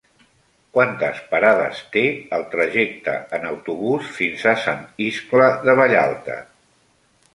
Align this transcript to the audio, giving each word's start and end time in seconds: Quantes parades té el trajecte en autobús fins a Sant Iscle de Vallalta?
Quantes 0.77 1.19
parades 1.33 1.81
té 1.95 2.03
el 2.37 2.45
trajecte 2.55 3.15
en 3.39 3.45
autobús 3.53 4.09
fins 4.19 4.47
a 4.53 4.57
Sant 4.65 4.83
Iscle 5.11 5.51
de 5.69 5.77
Vallalta? 5.83 6.39